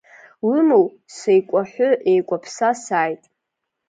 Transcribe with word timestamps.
Уимоу, 0.47 0.85
сеикәаҳәы-еикәаԥса 1.15 2.69
сааит. 2.83 3.23